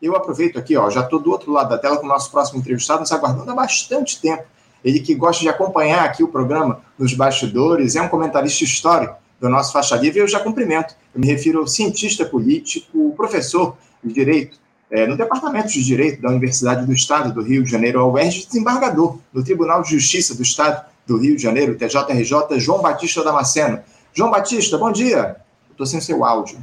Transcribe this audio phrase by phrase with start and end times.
[0.00, 2.58] Eu aproveito aqui, ó, já estou do outro lado da tela com o nosso próximo
[2.58, 4.44] entrevistado, nos aguardando há bastante tempo.
[4.84, 9.48] Ele que gosta de acompanhar aqui o programa nos bastidores, é um comentarista histórico do
[9.48, 10.94] nosso Faixa Livre, eu já cumprimento.
[11.14, 14.58] Eu me refiro ao cientista político, professor de Direito,
[14.90, 18.46] é, no Departamento de Direito da Universidade do Estado do Rio de Janeiro, ao UERJ,
[18.46, 23.80] desembargador no Tribunal de Justiça do Estado do Rio de Janeiro, TJRJ, João Batista Damasceno.
[24.12, 25.36] João Batista, bom dia.
[25.70, 26.58] Estou sem seu áudio.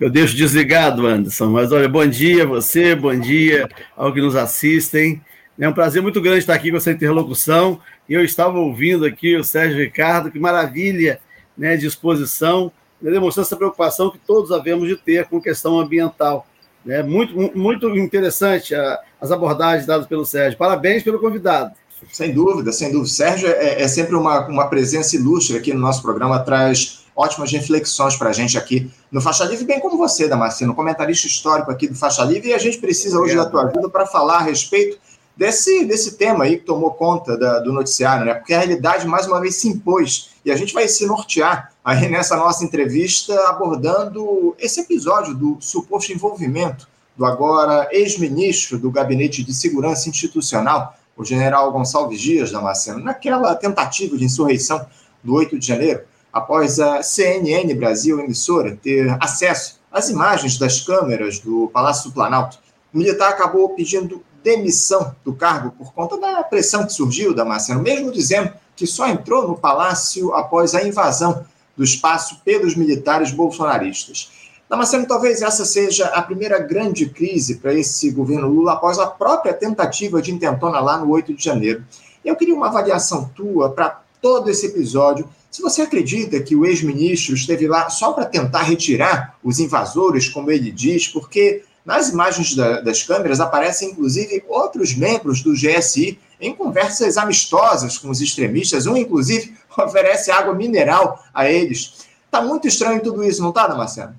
[0.00, 4.36] Eu deixo desligado, Anderson, mas olha, bom dia a você, bom dia ao que nos
[4.36, 5.20] assistem.
[5.58, 7.80] É um prazer muito grande estar aqui com essa interlocução.
[8.08, 11.18] Eu estava ouvindo aqui o Sérgio Ricardo, que maravilha
[11.56, 12.70] né, de exposição,
[13.02, 16.46] né, demonstrando essa preocupação que todos havemos de ter com questão ambiental.
[16.86, 20.56] É muito, muito interessante a, as abordagens dadas pelo Sérgio.
[20.56, 21.74] Parabéns pelo convidado.
[22.12, 23.08] Sem dúvida, sem dúvida.
[23.08, 28.14] Sérgio é, é sempre uma, uma presença ilustre aqui no nosso programa, traz ótimas reflexões
[28.14, 31.96] para a gente aqui no Faixa Livre, bem como você, Damasceno, comentarista histórico aqui do
[31.96, 33.44] Faixa Livre, e a gente precisa hoje Obrigado.
[33.46, 34.96] da tua ajuda para falar a respeito
[35.36, 38.34] desse, desse tema aí que tomou conta da, do noticiário, né?
[38.34, 40.30] Porque a realidade, mais uma vez, se impôs.
[40.44, 46.12] E a gente vai se nortear aí nessa nossa entrevista abordando esse episódio do suposto
[46.12, 53.56] envolvimento do agora ex-ministro do Gabinete de Segurança Institucional, o general Gonçalves Dias Damasceno, naquela
[53.56, 54.86] tentativa de insurreição
[55.24, 61.38] do 8 de janeiro, após a CNN Brasil, emissora, ter acesso às imagens das câmeras
[61.38, 62.58] do Palácio do Planalto.
[62.92, 67.82] O militar acabou pedindo demissão do cargo por conta da pressão que surgiu da Marcelo,
[67.82, 71.44] mesmo dizendo que só entrou no palácio após a invasão
[71.76, 74.30] do espaço pelos militares bolsonaristas.
[74.68, 79.54] Damasceno, talvez essa seja a primeira grande crise para esse governo Lula após a própria
[79.54, 81.84] tentativa de intentona lá no 8 de janeiro.
[82.24, 85.28] Eu queria uma avaliação tua para todo esse episódio.
[85.50, 90.50] Se você acredita que o ex-ministro esteve lá só para tentar retirar os invasores, como
[90.50, 96.54] ele diz, porque nas imagens da, das câmeras aparecem, inclusive, outros membros do GSI em
[96.54, 98.86] conversas amistosas com os extremistas.
[98.86, 102.06] Um, inclusive, oferece água mineral a eles.
[102.26, 104.14] Está muito estranho tudo isso, não está, Damasceno?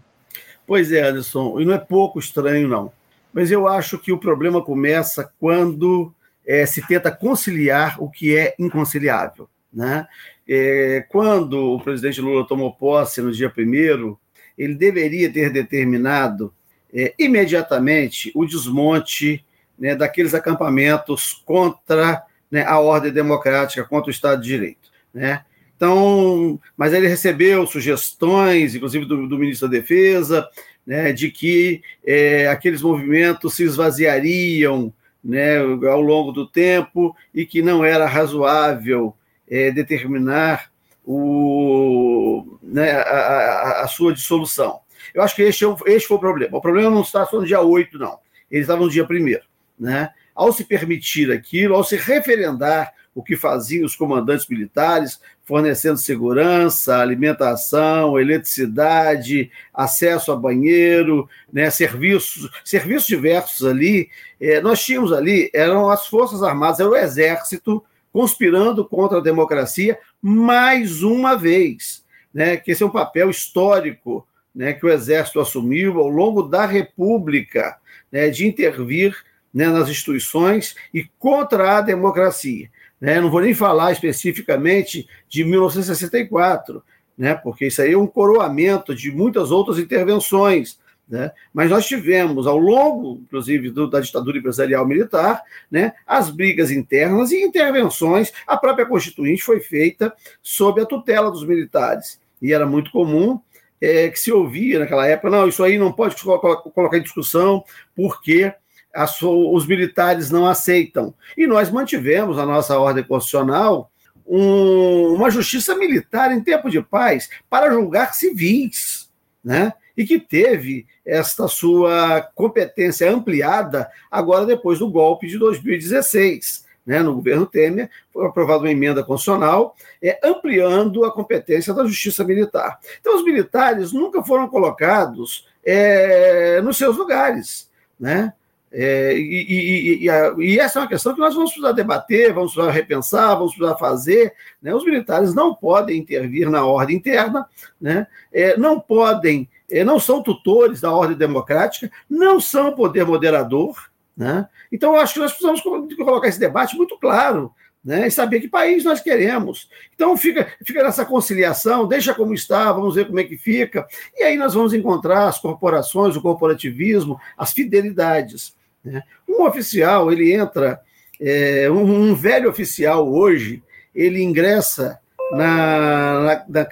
[0.66, 2.92] Pois é, Anderson, e não é pouco estranho, não.
[3.32, 6.12] Mas eu acho que o problema começa quando
[6.46, 9.48] é, se tenta conciliar o que é inconciliável.
[9.72, 10.08] Né?
[10.48, 14.20] É, quando o presidente Lula tomou posse no dia primeiro,
[14.58, 16.54] ele deveria ter determinado
[16.94, 19.46] é, imediatamente o desmonte
[19.78, 24.90] né, daqueles acampamentos contra né, a ordem democrática, contra o Estado de Direito.
[25.14, 25.44] Né?
[25.76, 30.50] Então, mas ele recebeu sugestões, inclusive do, do ministro da Defesa,
[30.86, 34.92] né, de que é, aqueles movimentos se esvaziariam
[35.24, 39.16] né, ao longo do tempo e que não era razoável
[39.50, 40.72] é, determinar
[41.06, 44.80] o, né, a, a, a, sua dissolução.
[45.14, 46.58] Eu acho que este, é este foi o problema.
[46.58, 48.20] O problema não está só no dia 8, não.
[48.52, 49.38] Ele estava no dia 1
[49.80, 50.12] né?
[50.36, 56.98] Ao se permitir aquilo, ao se referendar o que faziam os comandantes militares, fornecendo segurança,
[56.98, 64.10] alimentação, eletricidade, acesso a banheiro, né, serviços, serviços diversos ali.
[64.40, 69.98] É, nós tínhamos ali, eram as Forças Armadas, era o Exército conspirando contra a democracia
[70.22, 72.08] mais uma vez.
[72.32, 76.66] Né, que esse é um papel histórico né, que o Exército assumiu ao longo da
[76.66, 77.78] República,
[78.12, 79.16] né, de intervir
[79.54, 82.70] né, nas instituições e contra a democracia.
[83.00, 83.20] Né?
[83.20, 86.84] Não vou nem falar especificamente de 1964,
[87.18, 90.80] né, porque isso aí é um coroamento de muitas outras intervenções.
[91.10, 91.32] Né?
[91.52, 97.32] Mas nós tivemos, ao longo, inclusive, do, da ditadura empresarial militar, né, as brigas internas
[97.32, 98.32] e intervenções.
[98.46, 102.20] A própria Constituinte foi feita sob a tutela dos militares.
[102.40, 103.42] E era muito comum
[103.82, 107.64] é, que se ouvia naquela época, não, isso aí não pode colocar em discussão,
[107.96, 108.54] porque
[108.94, 111.14] as, os militares não aceitam.
[111.36, 113.92] E nós mantivemos a nossa ordem constitucional
[114.28, 119.10] um, uma justiça militar em tempo de paz para julgar civis,
[119.44, 119.74] né?
[120.00, 127.16] E que teve esta sua competência ampliada agora depois do golpe de 2016 né, no
[127.16, 132.80] governo Temer, foi aprovada uma emenda constitucional é, ampliando a competência da justiça militar.
[133.02, 137.70] Então, os militares nunca foram colocados é, nos seus lugares.
[138.00, 138.32] Né?
[138.72, 142.32] É, e, e, e, a, e, essa é uma questão que nós vamos precisar debater,
[142.32, 144.34] vamos precisar repensar, vamos precisar fazer.
[144.62, 144.74] Né?
[144.74, 147.48] Os militares não podem intervir na ordem interna,
[147.82, 148.06] né?
[148.32, 149.50] É, não podem,
[149.86, 154.48] não são tutores da ordem democrática, não são poder moderador, né?
[154.72, 158.48] Então, eu acho que nós precisamos colocar esse debate muito claro né, e saber que
[158.48, 159.70] país nós queremos.
[159.96, 164.24] Então fica, fica nessa conciliação, deixa como está, vamos ver como é que fica, e
[164.24, 168.54] aí nós vamos encontrar as corporações, o corporativismo, as fidelidades.
[168.84, 169.04] Né?
[169.28, 170.82] Um oficial, ele entra,
[171.20, 173.64] é, um, um, velho oficial hoje,
[173.96, 175.00] ele ingressa
[175.32, 176.68] na, na,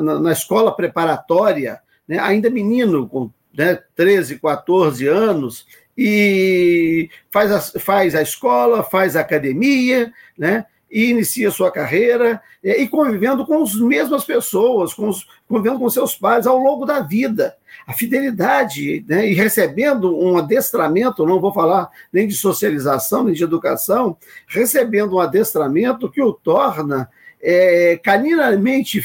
[0.00, 5.66] na, na escola preparatória, né, ainda menino, com né, 13, 14 anos,
[5.96, 10.64] e faz a, faz a escola, faz a academia, né?
[10.90, 16.14] E inicia sua carreira e convivendo com as mesmas pessoas, com os, convivendo com seus
[16.14, 17.56] pais ao longo da vida.
[17.86, 19.28] A fidelidade, né?
[19.28, 24.16] E recebendo um adestramento, não vou falar nem de socialização, nem de educação,
[24.46, 27.08] recebendo um adestramento que o torna
[27.40, 29.02] é, caninamente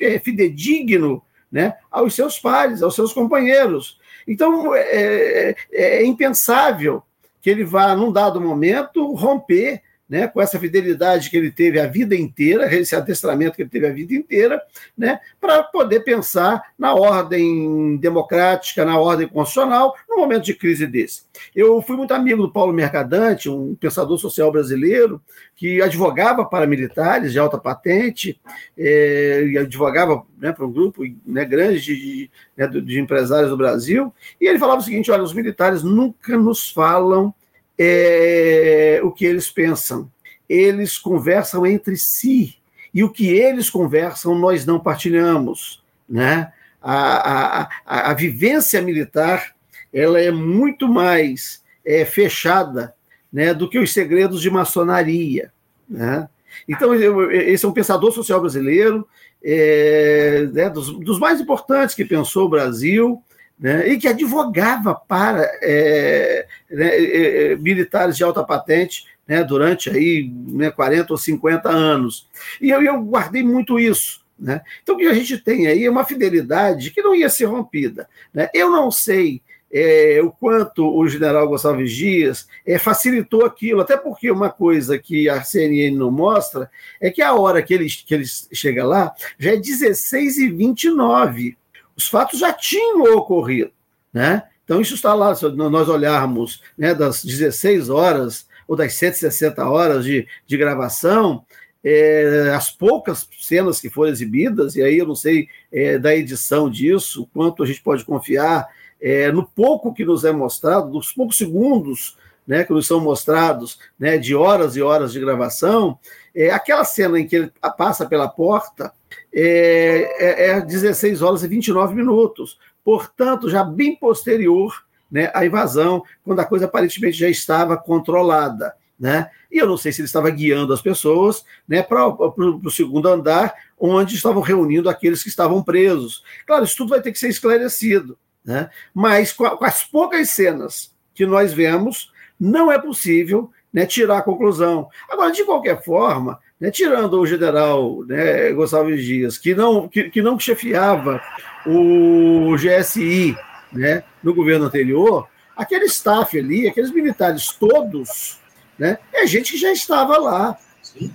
[0.00, 3.98] é, fidedigno né, aos seus pares, aos seus companheiros.
[4.26, 7.02] Então, é, é, é impensável
[7.40, 11.86] que ele vá, num dado momento, romper né, com essa fidelidade que ele teve a
[11.86, 14.60] vida inteira, esse adestramento que ele teve a vida inteira,
[14.98, 21.22] né, para poder pensar na ordem democrática, na ordem constitucional, no momento de crise desse.
[21.54, 25.22] Eu fui muito amigo do Paulo Mercadante, um pensador social brasileiro,
[25.54, 28.40] que advogava para militares de alta patente,
[28.76, 34.12] é, e advogava né, para um grupo né, grande de, né, de empresários do Brasil,
[34.40, 37.32] e ele falava o seguinte: olha, os militares nunca nos falam
[37.82, 40.10] é, o que eles pensam.
[40.46, 42.56] Eles conversam entre si.
[42.92, 45.82] E o que eles conversam, nós não partilhamos.
[46.06, 46.52] Né?
[46.82, 49.54] A, a, a, a vivência militar
[49.92, 52.94] ela é muito mais é, fechada
[53.32, 55.50] né, do que os segredos de maçonaria.
[55.88, 56.28] Né?
[56.68, 59.08] Então, esse é um pensador social brasileiro,
[59.42, 63.22] é, né, dos, dos, mais importantes que pensou o Brasil,
[63.60, 69.90] né, e que advogava para é, né, é, é, militares de alta patente né, durante
[69.90, 72.26] aí, né, 40 ou 50 anos.
[72.60, 74.24] E eu, eu guardei muito isso.
[74.38, 74.62] Né?
[74.82, 78.08] Então, o que a gente tem aí é uma fidelidade que não ia ser rompida.
[78.32, 78.48] Né?
[78.54, 84.30] Eu não sei é, o quanto o general Gonçalves Dias é, facilitou aquilo, até porque
[84.30, 86.70] uma coisa que a CNN não mostra
[87.00, 91.59] é que a hora que ele, que ele chega lá já é 16 e 29
[92.00, 93.70] os fatos já tinham ocorrido.
[94.12, 94.42] Né?
[94.64, 100.04] Então, isso está lá, se nós olharmos né, das 16 horas ou das 160 horas
[100.04, 101.44] de, de gravação,
[101.84, 106.70] é, as poucas cenas que foram exibidas, e aí eu não sei é, da edição
[106.70, 108.66] disso, quanto a gente pode confiar
[109.00, 113.78] é, no pouco que nos é mostrado, dos poucos segundos né, que nos são mostrados,
[113.98, 115.98] né, de horas e horas de gravação,
[116.34, 118.92] é, aquela cena em que ele passa pela porta
[119.32, 126.02] é, é, é 16 horas e 29 minutos, portanto, já bem posterior né, à invasão,
[126.24, 128.74] quando a coisa aparentemente já estava controlada.
[128.98, 129.30] Né?
[129.50, 133.54] E eu não sei se ele estava guiando as pessoas né, para o segundo andar,
[133.78, 136.22] onde estavam reunindo aqueles que estavam presos.
[136.46, 138.68] Claro, isso tudo vai ter que ser esclarecido, né?
[138.94, 144.22] mas com, com as poucas cenas que nós vemos, não é possível né, tirar a
[144.22, 144.88] conclusão.
[145.08, 150.22] Agora, de qualquer forma, né, tirando o general né, Gonçalves Dias, que não, que, que
[150.22, 151.20] não chefiava
[151.66, 153.36] o GSI
[153.72, 158.38] né, no governo anterior, aquele staff ali, aqueles militares todos,
[158.78, 160.56] né, é gente que já estava lá.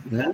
[0.06, 0.32] Né?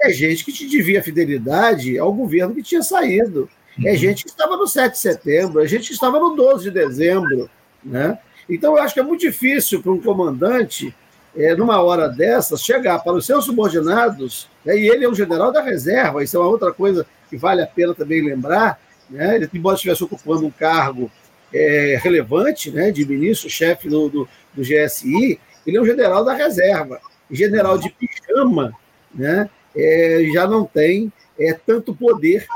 [0.00, 3.48] É gente que te devia fidelidade ao governo que tinha saído.
[3.84, 3.96] É uhum.
[3.96, 7.50] gente que estava no 7 de setembro, é gente que estava no 12 de dezembro.
[7.82, 8.16] Né?
[8.48, 10.94] Então, eu acho que é muito difícil para um comandante
[11.36, 15.52] é, numa hora dessas, chegar para os seus subordinados, né, e ele é um general
[15.52, 19.50] da reserva, isso é uma outra coisa que vale a pena também lembrar, né, ele,
[19.52, 21.10] embora estivesse ocupando um cargo
[21.52, 27.00] é, relevante, né, de ministro-chefe do, do, do, GSI, ele é um general da reserva.
[27.30, 28.72] General de pijama
[29.14, 32.46] né, é, já não tem é, tanto poder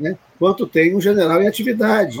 [0.00, 2.18] né, quanto tem um general em atividade.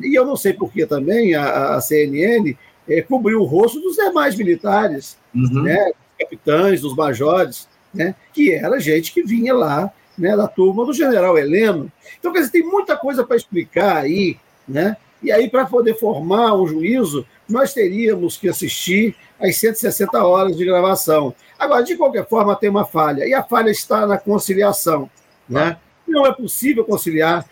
[0.00, 2.54] E eu não sei por que também a, a CNN
[2.88, 5.62] é, cobriu o rosto dos demais militares, uhum.
[5.62, 10.84] né, dos capitães, dos majores, né, que era gente que vinha lá né, da turma
[10.84, 11.90] do general Heleno.
[12.18, 14.96] Então, quer dizer, tem muita coisa para explicar aí, né?
[15.22, 20.64] E aí, para poder formar um juízo, nós teríamos que assistir às 160 horas de
[20.64, 21.34] gravação.
[21.58, 25.10] Agora, de qualquer forma, tem uma falha, e a falha está na conciliação.
[25.48, 25.76] Né?
[26.06, 27.44] Não é possível conciliar,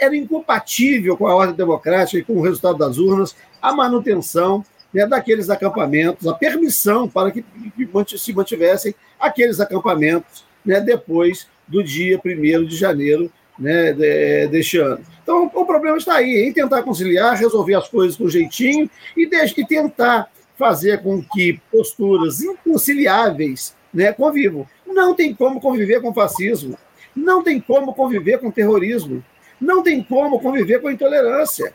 [0.00, 5.06] era incompatível com a ordem democrática e com o resultado das urnas a manutenção né,
[5.06, 7.42] daqueles acampamentos, a permissão para que,
[7.76, 14.78] que se mantivessem aqueles acampamentos né, depois do dia 1 de janeiro né, de, deste
[14.78, 15.00] ano.
[15.22, 19.36] Então, o problema está aí, em tentar conciliar, resolver as coisas com jeitinho e, de,
[19.60, 24.66] e tentar fazer com que posturas inconciliáveis né, convivam.
[24.86, 26.78] Não tem como conviver com fascismo.
[27.14, 29.24] Não tem como conviver com terrorismo.
[29.60, 31.72] Não tem como conviver com intolerância.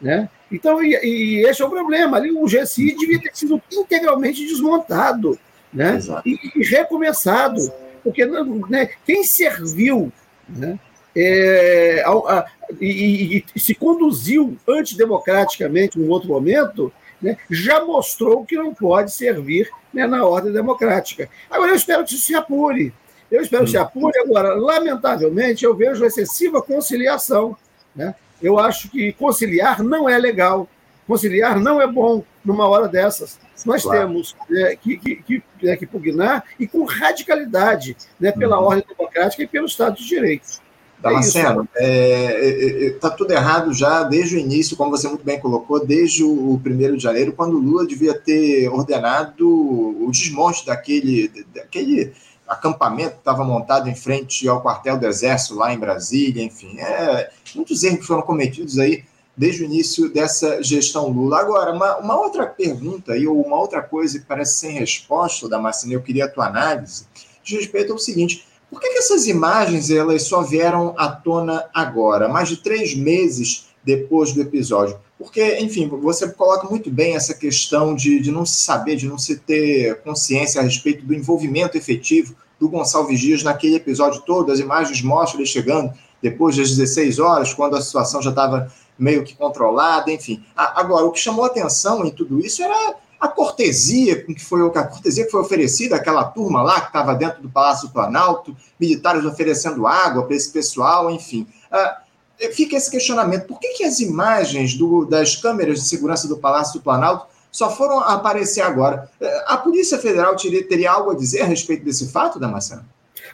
[0.00, 0.28] Né?
[0.50, 2.16] Então, e, e esse é o problema.
[2.16, 5.38] Ali o GSI devia ter sido integralmente desmontado
[5.72, 5.98] né?
[6.24, 7.72] E, e, recomeçado.
[8.02, 10.12] Porque né, quem serviu
[10.48, 10.78] né,
[11.14, 12.46] é, a, a,
[12.80, 19.68] e, e, se conduziu antidemocraticamente em outro momento, né, já mostrou que não pode servir
[19.92, 21.28] né, na ordem democrática.
[21.50, 22.94] Agora, eu espero que isso se apure.
[23.30, 24.18] Eu espero que se apure.
[24.20, 27.56] Agora, lamentavelmente, eu vejo excessiva conciliação.
[27.94, 28.14] Né?
[28.42, 30.68] Eu acho que conciliar não é legal.
[31.06, 33.38] Conciliar não é bom numa hora dessas.
[33.64, 34.00] Nós claro.
[34.00, 38.66] temos é, que, que, que, é, que, pugnar e com radicalidade né, pela uhum.
[38.66, 40.60] ordem democrática e pelo Estado de Direito.
[41.00, 45.38] Damasceno, está é, é, tá tudo errado já desde o início, como você muito bem
[45.38, 51.30] colocou, desde o 1 de janeiro, quando o Lula devia ter ordenado o desmonte daquele,
[51.54, 52.12] daquele
[52.48, 56.78] acampamento estava montado em frente ao quartel do Exército lá em Brasília, enfim.
[56.78, 59.04] É, muitos erros foram cometidos aí
[59.36, 61.38] desde o início dessa gestão Lula.
[61.38, 66.02] Agora, uma, uma outra pergunta e uma outra coisa que parece sem resposta, Damasceno, eu
[66.02, 67.06] queria a tua análise,
[67.44, 72.28] de respeito ao seguinte por que, que essas imagens elas só vieram à tona agora,
[72.28, 74.98] mais de três meses depois do episódio?
[75.18, 79.18] Porque, enfim, você coloca muito bem essa questão de, de não se saber, de não
[79.18, 84.52] se ter consciência a respeito do envolvimento efetivo do Gonçalves Dias naquele episódio todo.
[84.52, 89.24] As imagens mostram ele chegando depois das 16 horas, quando a situação já estava meio
[89.24, 90.42] que controlada, enfim.
[90.56, 94.84] Agora, o que chamou atenção em tudo isso era a cortesia com que foi a
[94.84, 99.24] cortesia que foi oferecida àquela turma lá que estava dentro do Palácio do Planalto, militares
[99.24, 101.46] oferecendo água para esse pessoal, enfim.
[101.72, 106.38] Uh, fica esse questionamento: por que, que as imagens do, das câmeras de segurança do
[106.38, 109.10] Palácio do Planalto só foram aparecer agora?
[109.20, 112.84] Uh, a Polícia Federal teria, teria algo a dizer a respeito desse fato, Damasceno?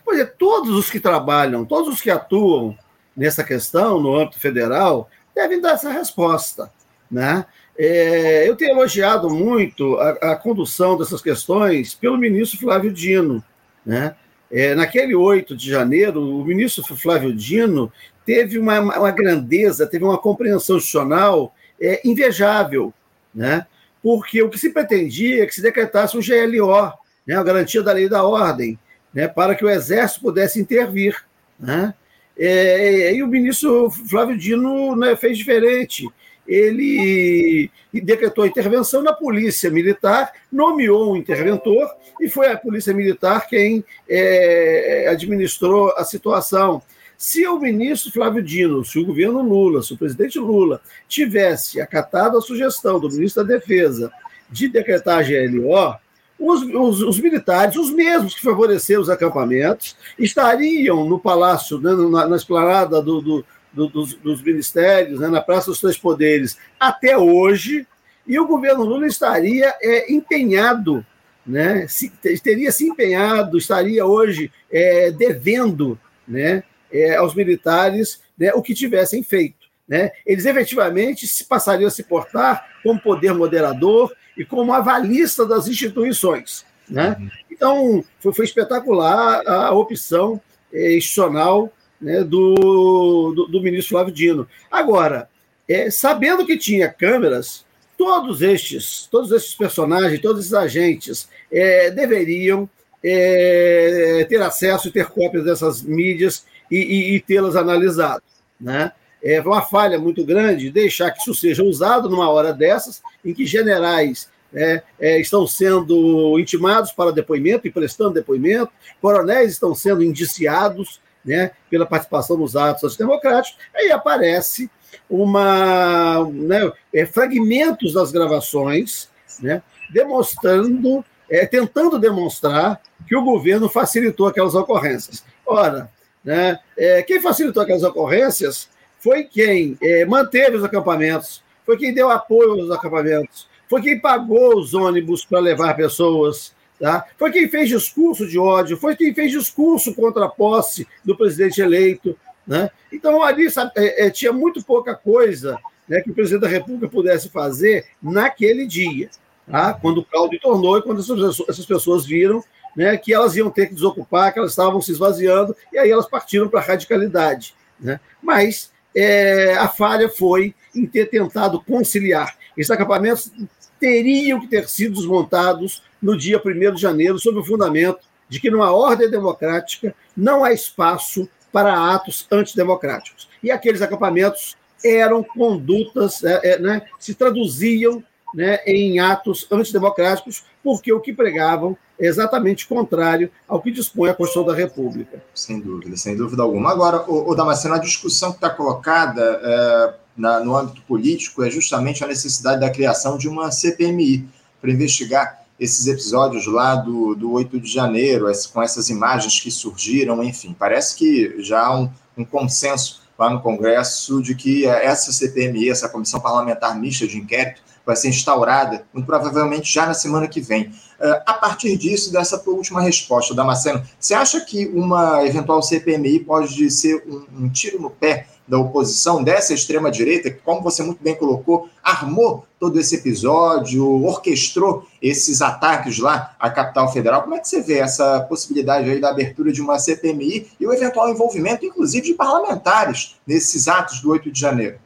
[0.04, 2.76] Pois é, todos os que trabalham, todos os que atuam
[3.16, 6.70] nessa questão no âmbito federal devem dar essa resposta,
[7.10, 7.46] né?
[7.76, 13.42] É, eu tenho elogiado muito a, a, condução dessas questões pelo ministro Flávio Dino.
[13.84, 14.14] Né?
[14.50, 17.92] É, naquele 8 de janeiro, o ministro Flávio Dino
[18.24, 22.94] teve uma, uma grandeza, teve uma compreensão institucional é, invejável,
[23.34, 23.66] né?
[24.00, 26.92] porque o que se pretendia é que se decretasse um GLO,
[27.26, 27.34] né?
[27.34, 28.78] a garantia da lei da ordem,
[29.12, 29.26] né?
[29.26, 31.16] para que o Exército pudesse intervir.
[31.58, 31.92] Né?
[32.38, 36.08] É, e o ministro Flávio Dino né, fez diferente
[36.46, 41.88] ele decretou intervenção na polícia militar, nomeou um interventor
[42.20, 46.82] e foi a polícia militar quem é, administrou a situação.
[47.16, 52.36] Se o ministro Flávio Dino, se o governo Lula, se o presidente Lula tivesse acatado
[52.36, 54.12] a sugestão do ministro da Defesa
[54.50, 55.96] de decretar a GLO,
[56.38, 62.28] os, os, os, militares, os mesmos que favoreceram os acampamentos, estariam no palácio, né, na,
[62.28, 63.44] na esplanada do, do,
[63.74, 67.86] do, dos, dos, ministérios, né, na Praça dos Três Poderes, até hoje,
[68.26, 71.04] e o governo Lula estaria é, empenhado,
[71.46, 72.10] né, se,
[72.42, 79.22] teria se empenhado, estaria hoje é, devendo né, é, aos militares né, o que tivessem
[79.22, 79.64] feito.
[79.86, 80.10] Né?
[80.24, 86.64] Eles efetivamente se passariam a se portar como poder moderador e como avalista das instituições.
[86.88, 87.16] Né?
[87.18, 87.30] Uhum.
[87.50, 90.40] Então, foi, foi espetacular a opção
[90.72, 91.70] é, institucional
[92.04, 94.46] né, do, do, do, ministro Flávio Dino.
[94.70, 95.28] Agora,
[95.66, 97.64] é, sabendo que tinha câmeras,
[97.96, 102.68] todos estes, todos estes personagens, todos esses agentes é, deveriam
[103.02, 108.22] é, ter acesso e ter cópias dessas mídias e, e, e tê-las analisado.
[108.60, 108.92] Né?
[109.22, 113.46] É uma falha muito grande deixar que isso seja usado numa hora dessas, em que
[113.46, 118.70] generais é, é, estão sendo intimados para depoimento e prestando depoimento,
[119.00, 124.70] coronéis estão sendo indiciados, né, pela participação nos atos antidemocráticos, aí aparece
[125.08, 129.08] uma né, é, fragmentos das gravações,
[129.40, 135.24] né, demonstrando, é, tentando demonstrar que o governo facilitou aquelas ocorrências.
[135.46, 135.90] Ora,
[136.24, 142.10] né, é, quem facilitou aquelas ocorrências foi quem é, manteve os acampamentos, foi quem deu
[142.10, 147.06] apoio aos acampamentos, foi quem pagou os ônibus para levar pessoas, Tá?
[147.16, 151.60] Foi quem fez discurso de ódio, foi quem fez discurso contra a posse do presidente
[151.60, 152.16] eleito.
[152.46, 152.70] Né?
[152.92, 156.88] Então, ali sabe, é, é, tinha muito pouca coisa né, que o presidente da República
[156.88, 159.08] pudesse fazer naquele dia,
[159.50, 159.72] tá?
[159.74, 162.42] quando o caldo tornou e quando essas, pessoas viram
[162.76, 166.08] né, que elas iam ter que desocupar, que elas estavam se esvaziando, e aí elas
[166.08, 167.54] partiram para a radicalidade.
[167.78, 168.00] Né?
[168.20, 172.36] Mas é, a falha foi em ter tentado conciliar.
[172.56, 173.30] Esses acampamentos
[173.78, 178.50] teriam que ter sido desmontados no dia 1 de janeiro, sob o fundamento de que
[178.50, 183.28] numa ordem democrática não há espaço para atos antidemocráticos.
[183.42, 188.02] E aqueles acampamentos eram condutas, é, é, né, se traduziam
[188.34, 194.14] né, em atos antidemocráticos, porque o que pregavam é exatamente contrário ao que dispõe a
[194.14, 195.22] Constituição da República.
[195.32, 196.72] Sem dúvida, sem dúvida alguma.
[196.72, 201.50] Agora, o, o Damasceno, a discussão que está colocada é, na, no âmbito político é
[201.50, 204.28] justamente a necessidade da criação de uma CPMI
[204.60, 210.22] para investigar esses episódios lá do, do 8 de janeiro, com essas imagens que surgiram,
[210.22, 215.70] enfim, parece que já há um, um consenso lá no Congresso de que essa CPMI,
[215.70, 220.40] essa Comissão Parlamentar Mista de Inquérito, vai ser instaurada, muito provavelmente já na semana que
[220.40, 220.72] vem.
[221.04, 226.20] Uh, a partir disso, dessa tua última resposta, Damasceno, você acha que uma eventual CPMI
[226.20, 231.04] pode ser um, um tiro no pé da oposição, dessa extrema-direita, que, como você muito
[231.04, 237.20] bem colocou, armou todo esse episódio, orquestrou esses ataques lá à capital federal.
[237.20, 240.72] Como é que você vê essa possibilidade aí da abertura de uma CPMI e o
[240.72, 244.78] eventual envolvimento, inclusive, de parlamentares nesses atos do 8 de janeiro?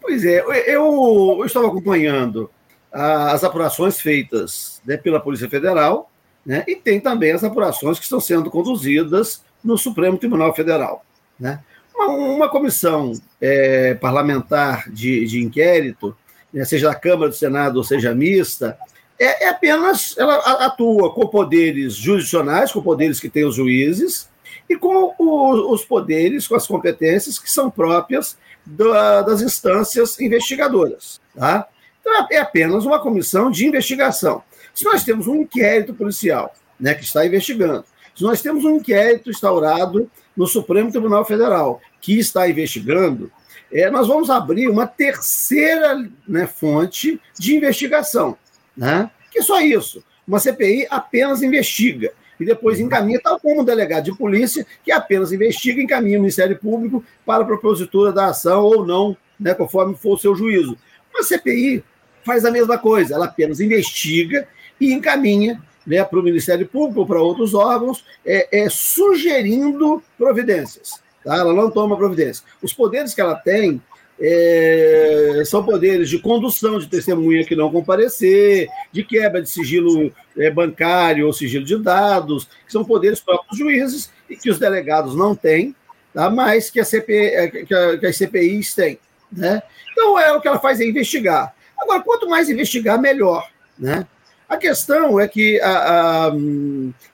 [0.00, 2.50] Pois é, eu, eu estava acompanhando
[2.92, 6.10] as apurações feitas né, pela Polícia Federal,
[6.44, 11.04] né, e tem também as apurações que estão sendo conduzidas no Supremo Tribunal Federal.
[11.38, 11.60] Né?
[11.94, 16.16] Uma, uma comissão é, parlamentar de, de inquérito,
[16.52, 18.76] né, seja da Câmara, do Senado ou seja mista,
[19.18, 24.28] é, é, apenas, ela atua com poderes jurisdicionais, com poderes que têm os juízes,
[24.68, 31.20] e com o, os poderes, com as competências que são próprias da, das instâncias investigadoras.
[31.36, 31.68] Tá?
[32.02, 34.42] Então, é apenas uma comissão de investigação.
[34.74, 39.30] Se nós temos um inquérito policial né, que está investigando, se nós temos um inquérito
[39.30, 43.30] instaurado no Supremo Tribunal Federal que está investigando,
[43.72, 48.36] é, nós vamos abrir uma terceira né, fonte de investigação.
[48.76, 49.08] Né?
[49.30, 50.04] Que é só isso.
[50.26, 55.32] Uma CPI apenas investiga e depois encaminha, tal como um delegado de polícia, que apenas
[55.32, 59.94] investiga e encaminha o Ministério Público para a propositura da ação ou não, né, conforme
[59.94, 60.76] for o seu juízo.
[61.14, 61.84] Uma CPI
[62.24, 64.46] faz a mesma coisa, ela apenas investiga
[64.80, 71.02] e encaminha né, para o Ministério Público ou para outros órgãos, é, é, sugerindo providências.
[71.24, 71.36] Tá?
[71.36, 72.44] Ela não toma providência.
[72.62, 73.80] Os poderes que ela tem
[74.20, 80.50] é, são poderes de condução de testemunha que não comparecer, de quebra de sigilo é,
[80.50, 85.16] bancário ou sigilo de dados, que são poderes próprios dos juízes e que os delegados
[85.16, 85.74] não têm,
[86.14, 86.30] tá?
[86.30, 88.98] mas que, a CP, é, que, a, que as CPIs têm.
[89.30, 89.62] Né?
[89.90, 91.54] Então, é o que ela faz é investigar.
[91.82, 93.48] Agora, quanto mais investigar, melhor.
[93.78, 94.06] Né?
[94.48, 96.32] A questão é que, a, a,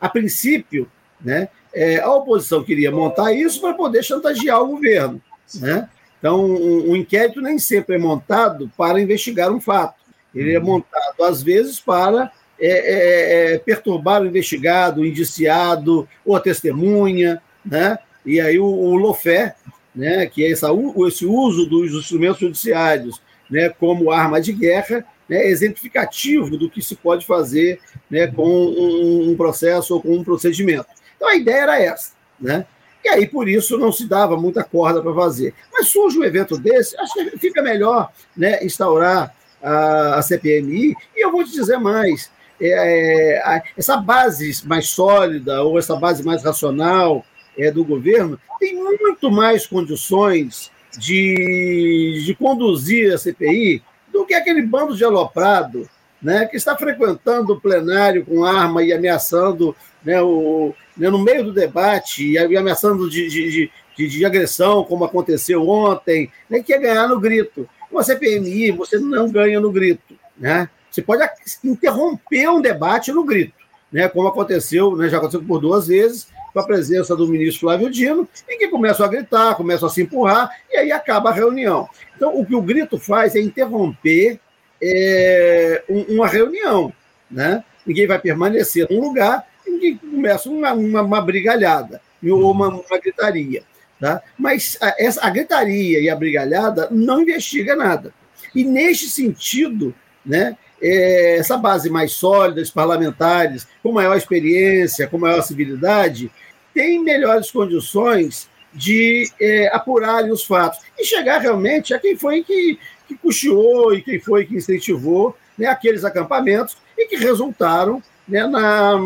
[0.01, 5.21] a princípio, né, é, a oposição queria montar isso para poder chantagear o governo.
[5.55, 5.89] Né?
[6.19, 9.95] Então, um, um, inquérito nem sempre é montado para investigar um fato.
[10.35, 10.67] Ele é uhum.
[10.67, 17.41] montado, às vezes, para é, é, é, perturbar o investigado, o indiciado ou a testemunha.
[17.65, 17.99] Né?
[18.27, 19.55] E aí o, o Lofé,
[19.95, 20.69] né, que é essa,
[21.07, 23.21] esse uso dos instrumentos judiciários
[23.51, 27.81] né, como arma de guerra, né, exemplificativo do que se pode fazer
[28.11, 30.87] né, com um, processo ou com um procedimento.
[31.17, 32.13] Então a ideia era essa.
[32.41, 32.67] Né?
[33.05, 35.55] E aí, por isso, não se dava muita corda para fazer.
[35.73, 41.25] Mas surge um evento desse, acho que fica melhor né, instaurar a, a CPMI, e
[41.25, 42.31] eu vou te dizer mais.
[42.61, 47.25] É, é, essa base mais sólida ou essa base mais racional
[47.57, 54.63] é, do governo tem muito mais condições de, de conduzir a CPI do que aquele
[54.63, 55.89] bando de aloprado
[56.21, 59.75] né, que está frequentando o plenário com arma e ameaçando
[60.05, 65.05] né, o, né, no meio do debate e ameaçando de, de, de, de agressão, como
[65.05, 67.69] aconteceu ontem, né, que é ganhar no grito.
[67.91, 70.15] Uma CPMI, você não ganha no grito.
[70.37, 70.69] Né?
[70.91, 71.29] Você pode
[71.65, 73.55] interromper um debate no grito,
[73.93, 77.89] né, como aconteceu, né, já aconteceu por duas vezes, com a presença do ministro Flávio
[77.89, 81.89] Dino, em que começam a gritar, começam a se empurrar, e aí acaba a reunião.
[82.17, 84.41] Então, o que o grito faz é interromper
[84.83, 86.93] é, uma reunião.
[87.31, 87.63] Né?
[87.87, 92.99] Ninguém vai permanecer num lugar em que começa uma, uma, uma brigalhada ou uma, uma
[92.99, 93.63] gritaria.
[94.01, 94.21] Tá?
[94.37, 98.13] Mas a, essa, a gritaria e a brigalhada não investiga nada.
[98.53, 99.95] E neste sentido,
[100.27, 106.31] né, é, essa base mais sólida, os parlamentares, com maior experiência, com maior civilidade,
[106.79, 112.79] tem melhores condições de é, apurarem os fatos e chegar realmente a quem foi que,
[113.09, 118.97] que custeou e quem foi que incentivou né, aqueles acampamentos e que resultaram né, na,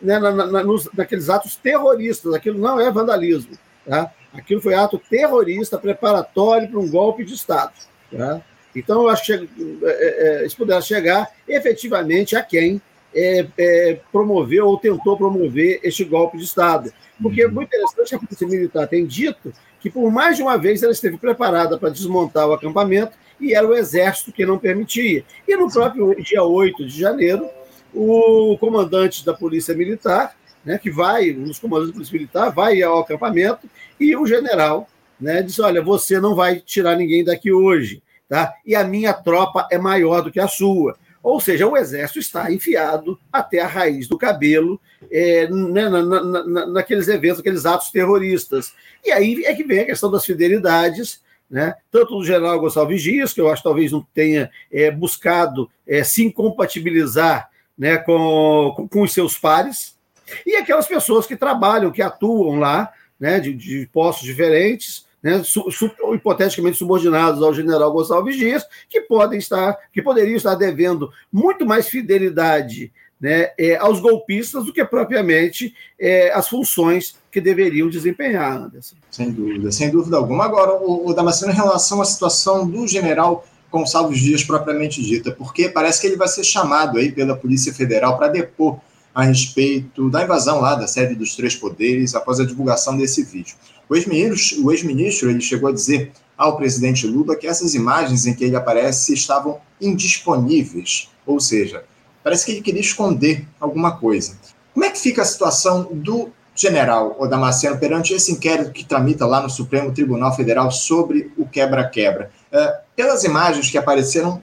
[0.00, 2.32] né, na, na, nos, naqueles atos terroristas.
[2.34, 3.58] Aquilo não é vandalismo.
[3.84, 4.12] Tá?
[4.32, 7.72] Aquilo foi ato terrorista preparatório para um golpe de Estado.
[8.16, 8.40] Tá?
[8.76, 9.38] Então, eu acho que é,
[9.82, 12.80] é, é, isso pudesse chegar efetivamente a quem
[13.14, 16.92] é, é, promoveu ou tentou promover este golpe de Estado.
[17.20, 20.56] Porque é muito interessante que a Polícia Militar tem dito que, por mais de uma
[20.56, 25.24] vez, ela esteve preparada para desmontar o acampamento e era o Exército que não permitia.
[25.46, 27.48] E no próprio dia 8 de janeiro,
[27.94, 32.82] o comandante da Polícia Militar, né, que vai, um dos comandantes da Polícia Militar, vai
[32.82, 33.68] ao acampamento
[33.98, 34.88] e o general
[35.20, 38.52] né, diz: Olha, você não vai tirar ninguém daqui hoje, tá?
[38.66, 40.96] E a minha tropa é maior do que a sua.
[41.22, 46.44] Ou seja, o exército está enfiado até a raiz do cabelo é, né, na, na,
[46.44, 48.72] na, naqueles eventos, aqueles atos terroristas.
[49.04, 51.74] E aí é que vem a questão das fidelidades, né?
[51.90, 56.04] tanto do general Gonçalves Dias, que eu acho que talvez não tenha é, buscado é,
[56.04, 59.96] se incompatibilizar né, com, com, com, os seus pares,
[60.44, 65.70] e aquelas pessoas que trabalham, que atuam lá, né, de, de postos diferentes, né, su,
[65.70, 71.66] su, hipoteticamente subordinados ao general Gonçalves Dias, que podem estar, que poderiam estar devendo muito
[71.66, 78.56] mais fidelidade né, é, aos golpistas do que propriamente é, as funções que deveriam desempenhar,
[78.56, 78.96] Anderson.
[79.10, 80.44] Sem dúvida, sem dúvida alguma.
[80.44, 85.68] Agora, o, o Damasceno, em relação à situação do general Gonçalves Dias propriamente dita, porque
[85.68, 88.78] parece que ele vai ser chamado aí pela Polícia Federal para depor
[89.14, 93.56] a respeito da invasão lá da sede dos três poderes após a divulgação desse vídeo.
[93.88, 98.34] O ex-ministro, o ex-ministro ele chegou a dizer ao presidente Lula que essas imagens em
[98.34, 101.84] que ele aparece estavam indisponíveis, ou seja,
[102.22, 104.38] parece que ele queria esconder alguma coisa.
[104.74, 109.40] Como é que fica a situação do general Damasceno perante esse inquérito que tramita lá
[109.40, 112.30] no Supremo Tribunal Federal sobre o quebra-quebra?
[112.52, 114.42] É, pelas imagens que apareceram,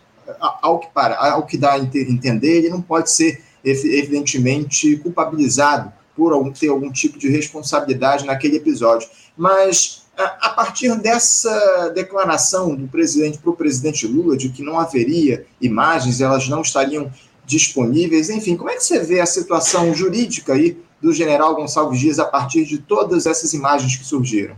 [0.62, 6.34] ao que, para, ao que dá a entender, ele não pode ser evidentemente culpabilizado por
[6.34, 9.08] algum, ter algum tipo de responsabilidade naquele episódio.
[9.38, 15.46] Mas a, partir dessa declaração do presidente para o presidente Lula de que não haveria
[15.60, 17.12] imagens, elas não estariam
[17.46, 22.18] disponíveis, enfim, como é que você vê a situação jurídica aí do general Gonçalves Dias
[22.18, 24.56] a partir de todas essas imagens que surgiram?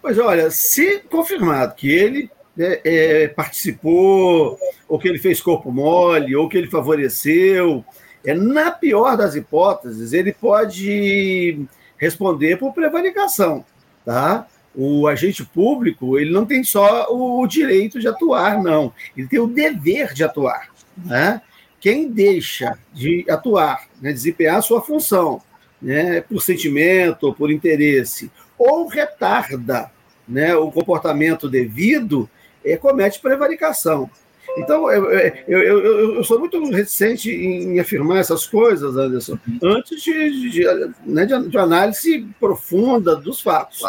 [0.00, 6.36] Pois olha, se confirmado que ele né, é, participou, ou que ele fez corpo mole,
[6.36, 7.84] ou que ele favoreceu,
[8.24, 13.64] é, na pior das hipóteses, ele pode responder por prevaricação,
[14.04, 14.46] tá?
[14.74, 18.92] O agente público, ele não tem só o direito de atuar, não.
[19.16, 21.42] Ele tem o dever de atuar, né?
[21.80, 25.42] Quem deixa de atuar, né, desempenhar sua função,
[25.80, 29.90] né, por sentimento ou por interesse, ou retarda
[30.28, 32.30] né, o comportamento devido,
[32.64, 34.08] é, comete prevaricação.
[34.56, 40.50] Então, eu, eu, eu, eu, sou muito reticente em afirmar essas coisas, Anderson, antes de,
[40.50, 43.82] de, né, de, análise profunda dos fatos.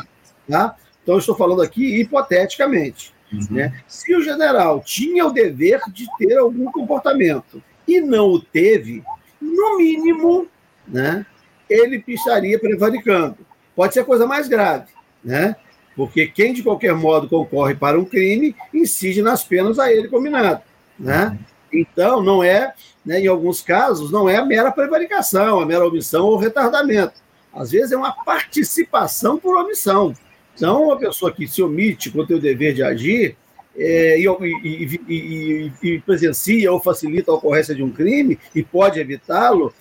[0.50, 0.76] Tá?
[1.02, 3.14] Então, estou falando aqui hipoteticamente.
[3.32, 3.48] Uhum.
[3.52, 3.84] Né?
[3.88, 9.04] Se o general tinha o dever de ter algum comportamento e não o teve,
[9.42, 10.48] no mínimo,
[10.88, 11.26] né,
[11.70, 13.38] ele estaria prevaricando.
[13.76, 14.92] Pode ser a coisa mais grave,
[15.24, 15.56] né?
[15.96, 20.62] Porque quem de qualquer modo concorre para um crime incide nas penas a ele combinado,
[20.98, 21.38] né?
[21.72, 22.74] Então, não é,
[23.06, 27.14] né, em alguns casos, não é a mera prevaricação, a mera omissão ou retardamento.
[27.54, 30.14] Às vezes é uma participação por omissão.
[30.56, 33.36] Então, uma pessoa que se omite com o dever de agir
[33.76, 34.28] é, e,
[34.64, 39.74] e, e, e, presencia ou facilita a ocorrência de um crime e pode evitá-lo,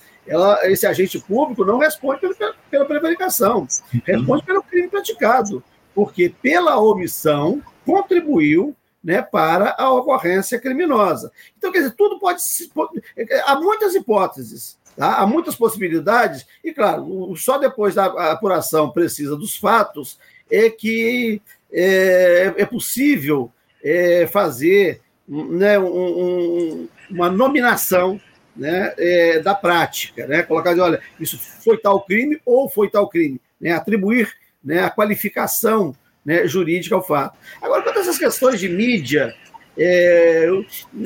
[0.64, 3.66] esse agente público não responde pela, pela prevaricação,
[4.04, 5.62] responde pelo crime praticado
[5.94, 11.32] porque pela omissão contribuiu né, para a ocorrência criminosa.
[11.58, 12.40] Então, quer dizer, tudo pode.
[13.44, 15.16] Há muitas hipóteses, tá?
[15.16, 20.18] há muitas possibilidades, e, claro, só depois da apuração precisa dos fatos
[20.50, 21.40] é que
[21.72, 23.50] é, é possível
[23.82, 28.20] é, fazer né, um, um, uma nominação
[28.54, 33.08] né, é, da prática, né, colocar de, olha, isso foi tal crime ou foi tal
[33.08, 34.30] crime, né, atribuir
[34.64, 35.94] né, a qualificação
[36.24, 37.36] né, jurídica ao fato.
[37.60, 39.34] Agora, quanto a essas questões de mídia,
[39.76, 40.48] é,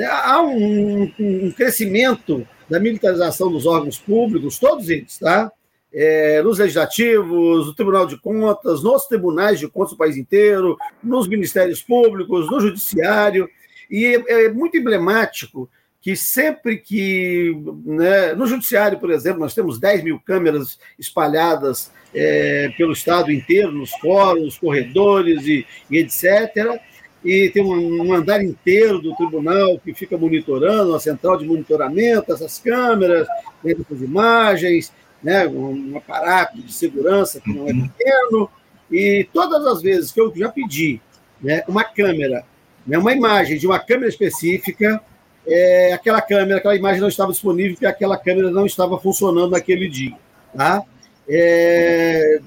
[0.05, 5.51] há um, um, crescimento da militarização dos órgãos públicos, todos eles, tá?
[5.92, 11.27] É, nos legislativos, no Tribunal de Contas, nos tribunais de contas do país inteiro, nos
[11.27, 13.49] ministérios públicos, no judiciário,
[13.90, 15.71] e é, é muito emblemático
[16.07, 17.53] que sempre que.
[17.85, 23.73] Né, no Judiciário, por exemplo, nós temos 10 mil câmeras espalhadas é, pelo Estado inteiro,
[23.73, 26.81] nos fóruns, corredores e, e etc.
[27.25, 32.33] E tem um, um, andar inteiro do tribunal que fica monitorando, a central de monitoramento,
[32.33, 33.27] essas câmeras,
[33.64, 38.49] essas imagens, né, um aparato de segurança que não é pequeno.
[38.88, 41.01] E todas as vezes que eu já pedi
[41.42, 42.45] né, uma câmera,
[42.87, 45.03] né, uma imagem de uma câmera específica,
[45.47, 49.89] é, aquela câmera, aquela imagem não estava disponível porque aquela câmera não estava funcionando naquele
[49.89, 50.17] dia.
[50.57, 50.83] Tá?
[51.29, 52.41] É,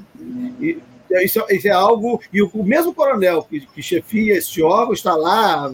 [1.24, 2.22] isso, isso, é algo.
[2.32, 5.70] E o, o mesmo coronel que, que, chefia este órgão está lá,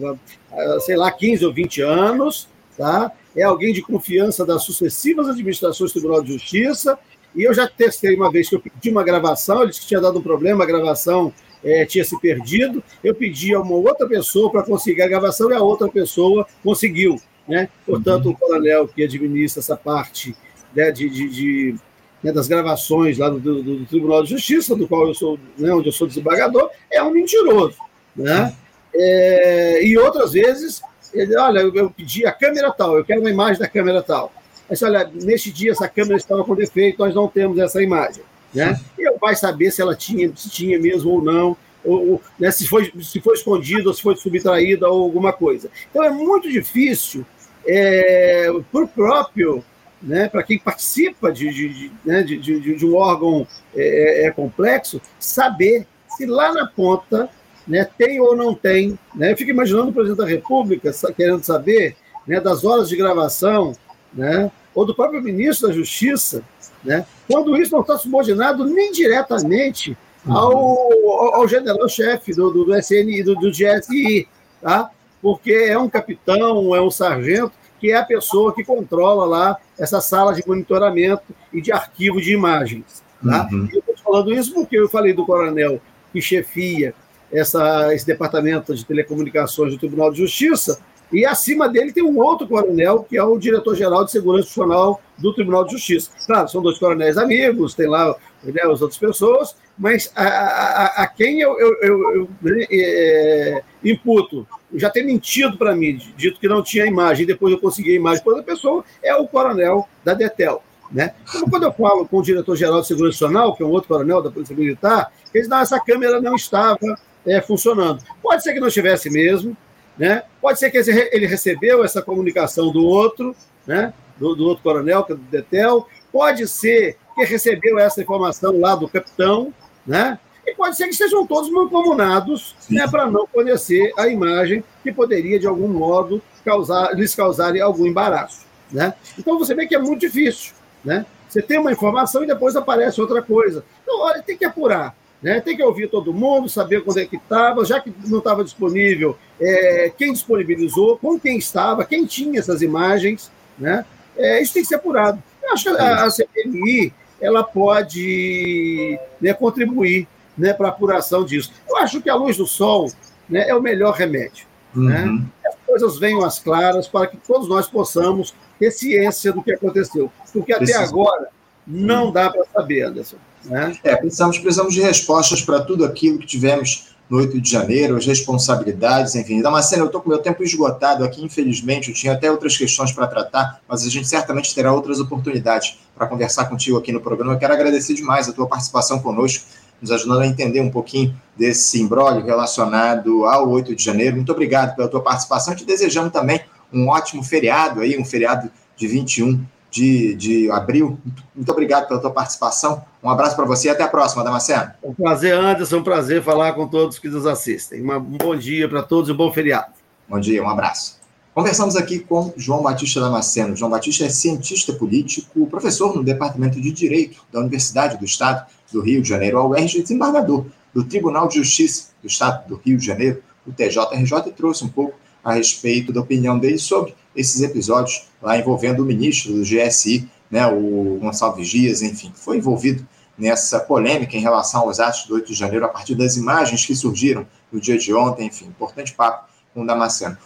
[0.80, 3.12] sei lá, 15 ou 20 anos, tá?
[3.36, 6.98] é alguém de confiança das sucessivas administrações do Tribunal de Justiça.
[7.34, 10.00] E eu já testei uma vez que eu pedi uma gravação, ele disse que tinha
[10.00, 11.32] dado um problema, a gravação
[11.64, 12.82] é, tinha se perdido.
[13.02, 17.20] Eu pedi a uma outra pessoa para conseguir a gravação e a outra pessoa conseguiu.
[17.48, 17.68] Né?
[17.84, 18.32] Portanto, uhum.
[18.32, 20.36] o coronel que administra essa parte
[20.74, 21.74] né, de, de, de
[22.22, 25.72] né, das gravações lá do, do, do, Tribunal de Justiça, do qual eu sou, né,
[25.72, 27.78] onde eu sou desembargador, é um mentiroso.
[28.14, 28.54] Né?
[28.94, 33.30] É, e outras vezes, ele, olha, eu, eu, pedi a câmera tal, eu quero uma
[33.30, 34.32] imagem da câmera tal.
[34.68, 38.22] Mas olha, neste dia essa câmera estava com defeito, nós não temos essa imagem.
[38.56, 38.80] Né?
[38.98, 42.92] E vai saber se ela tinha, se tinha mesmo ou não, ou, né, se, foi,
[43.00, 45.70] se foi escondida ou se foi subtraída ou alguma coisa.
[45.90, 47.24] Então é muito difícil
[47.66, 49.62] é, para o próprio
[50.02, 54.26] né, para quem participa de, de, de, né, de, de, de um órgão é, é,
[54.26, 57.28] é, complexo, saber se lá na ponta
[57.66, 58.98] né, tem ou não tem.
[59.14, 59.32] Né?
[59.32, 63.72] Eu fico imaginando o presidente da República querendo saber né, das horas de gravação,
[64.12, 66.42] né, ou do próprio ministro da Justiça,
[66.84, 69.96] né, quando isso não está subordinado nem diretamente
[70.28, 74.28] ao, ao, general-chefe do, do, do SN do, do GSI,
[74.60, 74.90] tá?
[75.22, 80.00] porque é um capitão, é um sargento que é a pessoa que controla lá essa
[80.00, 83.02] sala de monitoramento e de arquivo de imagens.
[83.22, 83.48] Tá?
[83.52, 83.68] Uhum.
[83.72, 85.80] Eu estou falando isso porque eu falei do coronel
[86.12, 86.94] que chefia
[87.30, 90.80] essa, esse departamento de telecomunicações do Tribunal de Justiça,
[91.12, 95.32] e acima dele tem um outro coronel, que é o diretor-geral de segurança institucional do
[95.32, 96.10] Tribunal de Justiça.
[96.26, 101.06] Claro, são dois coronéis amigos, tem lá né, as outras pessoas, mas a, a, a
[101.06, 106.48] quem eu, eu, eu, eu né, é, imputo já ter mentido para mim, dito que
[106.48, 110.12] não tinha imagem, depois eu consegui a imagem para outra pessoa, é o coronel da
[110.12, 110.62] Detel.
[110.90, 111.14] Né?
[111.30, 114.22] Como quando eu falo com o diretor-geral de Segurança Nacional, que é um outro coronel
[114.22, 116.78] da Polícia Militar, eles não, essa câmera não estava
[117.26, 118.02] é, funcionando.
[118.22, 119.56] Pode ser que não estivesse mesmo,
[119.98, 120.22] né?
[120.40, 123.34] pode ser que ele recebeu essa comunicação do outro,
[123.66, 123.92] né?
[124.18, 128.74] do, do outro coronel, que é do Detel, pode ser que recebeu essa informação lá
[128.74, 129.52] do capitão,
[129.86, 130.18] né?
[130.46, 135.40] E pode ser que estejam todos mancomunados né, para não conhecer a imagem que poderia,
[135.40, 138.46] de algum modo, causar, lhes causar algum embaraço.
[138.70, 138.94] Né?
[139.18, 140.54] Então você vê que é muito difícil.
[140.84, 141.04] Né?
[141.28, 143.64] Você tem uma informação e depois aparece outra coisa.
[143.82, 144.94] Então, olha, tem que apurar.
[145.22, 145.40] Né?
[145.40, 149.16] Tem que ouvir todo mundo, saber quando é que estava, já que não estava disponível,
[149.40, 153.30] é, quem disponibilizou, com quem estava, quem tinha essas imagens.
[153.58, 153.84] Né?
[154.16, 155.22] É, isso tem que ser apurado.
[155.42, 161.52] Eu acho que a, a CPMI ela pode né, contribuir né, para a apuração disso.
[161.68, 162.90] Eu acho que a luz do sol
[163.28, 164.46] né, é o melhor remédio.
[164.74, 165.04] Né?
[165.04, 165.16] Uhum.
[165.16, 165.26] Né?
[165.46, 170.10] As coisas venham às claras para que todos nós possamos ter ciência do que aconteceu.
[170.32, 171.28] Porque até agora
[171.66, 173.16] não dá para saber, Anderson.
[173.48, 173.76] Né?
[173.82, 178.04] É, precisamos, precisamos de respostas para tudo aquilo que tivemos no 8 de janeiro, as
[178.04, 179.40] responsabilidades, enfim.
[179.40, 183.06] Damasceno, eu estou com meu tempo esgotado aqui, infelizmente, eu tinha até outras questões para
[183.06, 187.34] tratar, mas a gente certamente terá outras oportunidades para conversar contigo aqui no programa.
[187.34, 189.44] Eu quero agradecer demais a tua participação conosco
[189.80, 194.16] nos ajudando a entender um pouquinho desse imbróglio relacionado ao 8 de janeiro.
[194.16, 196.40] Muito obrigado pela tua participação e te desejando também
[196.72, 199.44] um ótimo feriado aí, um feriado de 21
[199.76, 200.98] de, de abril.
[201.34, 202.82] Muito, obrigado pela tua participação.
[203.02, 204.70] Um abraço para você e até a próxima, Damasceno.
[204.82, 207.82] Um prazer, Anderson, um prazer falar com todos que nos assistem.
[207.82, 209.72] um bom dia para todos e um bom feriado.
[210.08, 210.98] Bom dia, um abraço.
[211.34, 213.54] Conversamos aqui com João Batista Damasceno.
[213.54, 218.80] João Batista é cientista político, professor no Departamento de Direito da Universidade do Estado do
[218.80, 222.86] Rio de Janeiro, ao UERJ, desembargador do Tribunal de Justiça do Estado do Rio de
[222.86, 228.04] Janeiro, o TJRJ, e trouxe um pouco a respeito da opinião dele sobre esses episódios
[228.22, 232.86] lá envolvendo o ministro do GSI, né, o Gonçalves Dias, enfim, foi envolvido
[233.18, 236.76] nessa polêmica em relação aos atos do 8 de janeiro a partir das imagens que
[236.76, 240.16] surgiram no dia de ontem, enfim, importante papo com o Damasceno.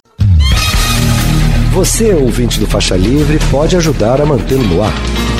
[1.72, 5.19] Você, ouvinte do Faixa Livre, pode ajudar a mantê-lo no ar.